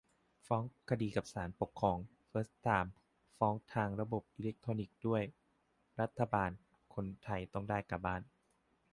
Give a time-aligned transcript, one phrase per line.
[0.47, 1.97] ฟ้องคดีกับศาลปกครอง
[2.27, 2.93] เฟิร์สไทม์
[3.37, 5.23] ฟ้องทางระบบอิเล็กทรอนิกส์ด้วย-
[5.99, 8.21] «รัฐบาลไทย: คนไทยต้องได้กลับบ้าน